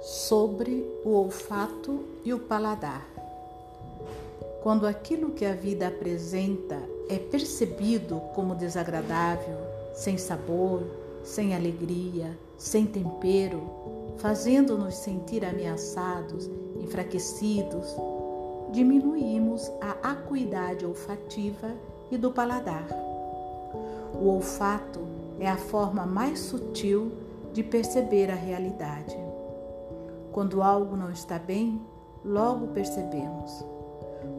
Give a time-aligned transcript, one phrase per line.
[0.00, 3.06] sobre o olfato e o paladar.
[4.62, 9.56] Quando aquilo que a vida apresenta é percebido como desagradável,
[9.94, 10.82] sem sabor,
[11.22, 13.62] sem alegria, sem tempero,
[14.18, 17.94] fazendo-nos sentir ameaçados, enfraquecidos,
[18.70, 21.70] diminuímos a acuidade olfativa
[22.10, 22.86] e do paladar.
[24.14, 25.00] O olfato
[25.38, 27.12] é a forma mais sutil
[27.52, 29.29] de perceber a realidade.
[30.32, 31.80] Quando algo não está bem,
[32.24, 33.64] logo percebemos.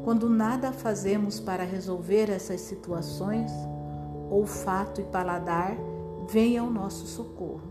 [0.04, 3.52] Quando nada fazemos para resolver essas situações,
[4.30, 5.76] olfato e paladar
[6.30, 7.62] vêm ao nosso socorro.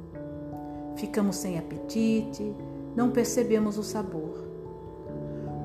[0.96, 2.54] Ficamos sem apetite,
[2.94, 4.38] não percebemos o sabor.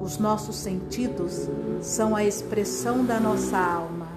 [0.01, 1.49] Os nossos sentidos
[1.81, 4.07] são a expressão da nossa alma.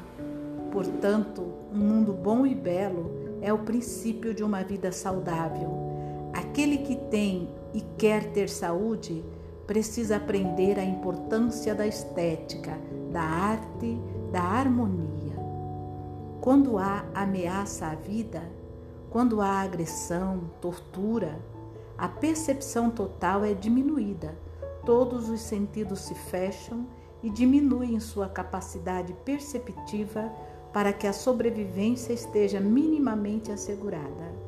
[0.71, 1.43] Portanto,
[1.73, 5.88] um mundo bom e belo é o princípio de uma vida saudável.
[6.33, 9.25] Aquele que tem e quer ter saúde
[9.67, 12.79] precisa aprender a importância da estética,
[13.13, 14.01] da arte,
[14.33, 15.37] da harmonia.
[16.41, 18.43] Quando há ameaça à vida,
[19.11, 21.39] quando há agressão, tortura,
[21.97, 24.35] a percepção total é diminuída,
[24.87, 26.87] todos os sentidos se fecham
[27.23, 30.33] e diminuem sua capacidade perceptiva
[30.73, 34.48] para que a sobrevivência esteja minimamente assegurada.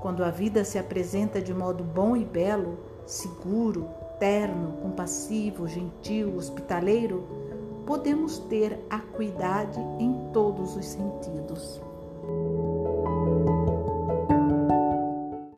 [0.00, 7.24] Quando a vida se apresenta de modo bom e belo, seguro, terno, compassivo, gentil, hospitaleiro,
[7.86, 11.80] podemos ter acuidade em todos os sentidos.